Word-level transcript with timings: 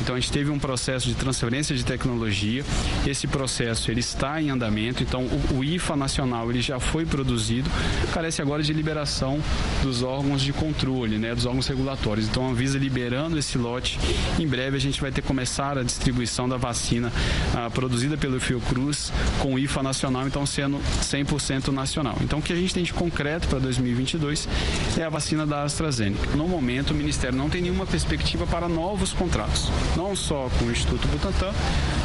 Então 0.00 0.14
a 0.14 0.20
gente 0.20 0.30
teve 0.30 0.52
um 0.52 0.58
processo 0.58 1.08
de 1.08 1.16
transferência 1.16 1.74
de 1.74 1.84
tecnologia. 1.84 2.64
Esse 3.04 3.26
processo 3.26 3.90
ele 3.90 3.98
está 3.98 4.40
em 4.40 4.50
andamento. 4.50 5.02
Então 5.02 5.24
o, 5.50 5.56
o 5.56 5.64
IFA 5.64 5.96
nacional 5.96 6.48
ele 6.48 6.62
já 6.62 6.78
foi 6.78 7.04
produzido. 7.04 7.68
Carece 8.12 8.40
agora 8.40 8.62
de 8.62 8.72
liberação 8.72 9.42
dos 9.82 10.04
órgãos 10.04 10.42
de 10.42 10.52
controle, 10.52 11.18
né, 11.18 11.34
dos 11.34 11.44
órgãos 11.44 11.66
regulatórios. 11.66 12.28
Então 12.28 12.46
a 12.46 12.50
Anvisa 12.50 12.78
liberando 12.78 13.36
esse 13.36 13.58
lote. 13.58 13.98
Em 14.38 14.46
breve 14.46 14.76
a 14.76 14.80
gente 14.80 15.00
vai 15.00 15.10
ter 15.10 15.22
começar 15.22 15.76
a 15.76 15.82
distribuição 15.82 16.48
da 16.48 16.56
vacina 16.56 17.12
ah, 17.52 17.68
produzida 17.68 18.16
pelo 18.16 18.38
Fiocruz 18.38 19.12
com 19.40 19.54
o 19.54 19.58
IFA 19.58 19.82
nacional, 19.82 20.24
então 20.28 20.46
sendo 20.46 20.78
100% 21.02 21.72
nacional. 21.72 22.16
Então 22.20 22.38
o 22.38 22.42
que 22.42 22.52
a 22.52 22.56
gente 22.56 22.72
tem 22.72 22.84
de 22.84 22.92
concreto 22.92 23.48
para 23.48 23.58
2022 23.58 24.48
é 24.96 25.02
a 25.02 25.08
vacina 25.08 25.44
da 25.44 25.64
AstraZeneca. 25.64 26.36
No 26.36 26.46
momento 26.46 26.92
o 26.92 26.94
Ministério 26.94 27.23
Ministério 27.24 27.38
não 27.38 27.48
tem 27.48 27.62
nenhuma 27.62 27.86
perspectiva 27.86 28.46
para 28.46 28.68
novos 28.68 29.12
contratos, 29.12 29.70
não 29.96 30.14
só 30.14 30.50
com 30.58 30.66
o 30.66 30.70
Instituto 30.70 31.06
Butantan, 31.08 31.52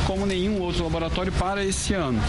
como 0.08 0.26
nenhum 0.26 0.62
outro 0.62 0.84
laboratório 0.84 1.32
para 1.34 1.64
esse 1.66 1.94
ano. 1.94 2.20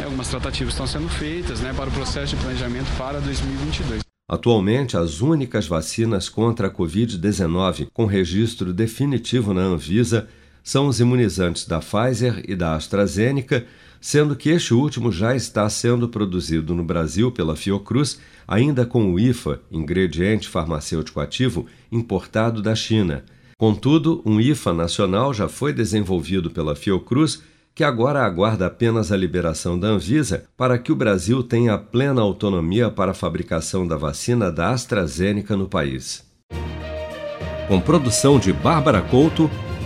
É, 0.00 0.04
algumas 0.04 0.28
tratativas 0.28 0.74
estão 0.74 0.86
sendo 0.86 1.08
feitas 1.08 1.60
né, 1.60 1.72
para 1.72 1.88
o 1.88 1.92
processo 1.92 2.34
de 2.34 2.42
planejamento 2.42 2.88
para 2.96 3.20
2022. 3.20 4.02
Atualmente, 4.28 4.96
as 4.96 5.20
únicas 5.20 5.66
vacinas 5.66 6.28
contra 6.28 6.68
a 6.68 6.70
Covid-19 6.70 7.88
com 7.92 8.04
registro 8.04 8.72
definitivo 8.72 9.52
na 9.54 9.62
Anvisa 9.62 10.28
são 10.62 10.86
os 10.86 11.00
imunizantes 11.00 11.66
da 11.66 11.80
Pfizer 11.80 12.42
e 12.46 12.54
da 12.54 12.74
AstraZeneca, 12.74 13.66
sendo 14.00 14.34
que 14.34 14.48
este 14.48 14.72
último 14.72 15.12
já 15.12 15.34
está 15.36 15.68
sendo 15.68 16.08
produzido 16.08 16.74
no 16.74 16.82
Brasil 16.82 17.30
pela 17.30 17.56
Fiocruz, 17.56 18.18
ainda 18.46 18.86
com 18.86 19.12
o 19.12 19.20
IFA, 19.20 19.60
ingrediente 19.70 20.48
farmacêutico 20.48 21.20
ativo, 21.20 21.66
importado 21.92 22.62
da 22.62 22.74
China. 22.74 23.24
Contudo, 23.58 24.22
um 24.24 24.40
IFA 24.40 24.72
nacional 24.72 25.34
já 25.34 25.48
foi 25.48 25.72
desenvolvido 25.72 26.50
pela 26.50 26.74
Fiocruz, 26.74 27.42
que 27.74 27.84
agora 27.84 28.24
aguarda 28.24 28.66
apenas 28.66 29.12
a 29.12 29.16
liberação 29.16 29.78
da 29.78 29.88
Anvisa 29.88 30.44
para 30.56 30.78
que 30.78 30.90
o 30.90 30.96
Brasil 30.96 31.42
tenha 31.42 31.78
plena 31.78 32.20
autonomia 32.20 32.90
para 32.90 33.12
a 33.12 33.14
fabricação 33.14 33.86
da 33.86 33.96
vacina 33.96 34.50
da 34.50 34.70
AstraZeneca 34.70 35.56
no 35.56 35.68
país. 35.68 36.24
Com 37.68 37.80
produção 37.80 38.38
de 38.38 38.52
Bárbara 38.52 39.00
Couto, 39.00 39.48